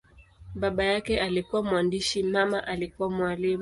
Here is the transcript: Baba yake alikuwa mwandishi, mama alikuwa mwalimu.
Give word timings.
Baba 0.55 0.83
yake 0.83 1.19
alikuwa 1.19 1.63
mwandishi, 1.63 2.23
mama 2.23 2.67
alikuwa 2.67 3.09
mwalimu. 3.09 3.59